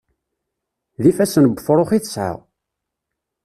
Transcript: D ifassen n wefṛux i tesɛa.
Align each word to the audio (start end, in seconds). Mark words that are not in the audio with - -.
D 1.01 1.03
ifassen 1.11 1.45
n 1.49 1.51
wefṛux 1.51 1.89
i 1.97 1.99
tesɛa. 2.03 2.35